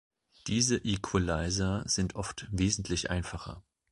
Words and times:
Diese 0.47 0.77
Equalizer 0.83 1.83
sind 1.87 2.15
oft 2.15 2.47
wesentlich 2.51 3.11
einfacher. 3.11 3.61